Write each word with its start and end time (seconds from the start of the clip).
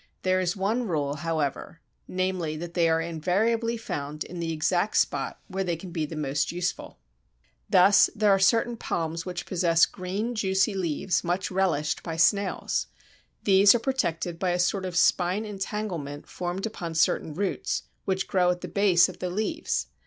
There 0.23 0.39
is 0.39 0.55
one 0.55 0.87
rule, 0.87 1.17
however, 1.17 1.79
namely 2.07 2.57
that 2.57 2.73
they 2.73 2.89
are 2.89 2.99
invariably 3.01 3.77
found 3.77 4.23
in 4.23 4.39
the 4.39 4.51
exact 4.51 4.97
spot 4.97 5.39
where 5.47 5.63
they 5.63 5.75
can 5.75 5.91
be 5.91 6.07
most 6.07 6.51
useful. 6.51 6.97
Thus 7.69 8.09
there 8.15 8.31
are 8.31 8.39
certain 8.39 8.77
palms 8.77 9.27
which 9.27 9.45
possess 9.45 9.85
green, 9.85 10.33
juicy 10.33 10.73
leaves, 10.73 11.23
much 11.23 11.51
relished 11.51 12.01
by 12.01 12.17
snails. 12.17 12.87
These 13.43 13.75
are 13.75 13.79
protected 13.79 14.39
by 14.39 14.49
a 14.49 14.57
sort 14.59 14.87
of 14.87 14.95
spine 14.97 15.45
entanglement 15.45 16.27
formed 16.27 16.65
upon 16.65 16.95
certain 16.95 17.35
roots, 17.35 17.83
which 18.05 18.27
grow 18.27 18.49
at 18.49 18.61
the 18.61 18.67
base 18.67 19.07
of 19.07 19.19
the 19.19 19.29
leaves. 19.29 19.85